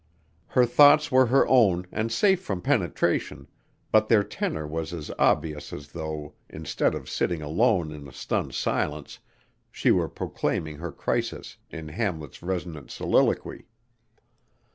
Her 0.47 0.65
thoughts 0.65 1.11
were 1.11 1.27
her 1.27 1.47
own 1.47 1.85
and 1.91 2.11
safe 2.11 2.41
from 2.41 2.59
penetration, 2.59 3.47
but 3.91 4.09
their 4.09 4.23
tenor 4.23 4.65
was 4.65 4.93
as 4.93 5.11
obvious 5.19 5.71
as 5.71 5.89
though, 5.89 6.33
instead 6.49 6.95
of 6.95 7.07
sitting 7.07 7.43
alone 7.43 7.91
in 7.91 8.07
a 8.07 8.11
stunned 8.11 8.55
silence, 8.55 9.19
she 9.71 9.91
were 9.91 10.09
proclaiming 10.09 10.77
her 10.79 10.91
crisis 10.91 11.57
in 11.69 11.89
Hamlet's 11.89 12.41
resonant 12.41 12.89
soliloquy. 12.89 13.67